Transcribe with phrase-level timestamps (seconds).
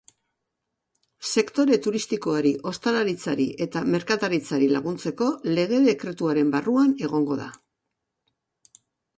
[1.31, 5.29] Sektore turistikoari, ostalaritzari eta merkataritzari laguntzeko
[5.61, 7.49] lege-dekretuaren barruan egongo da.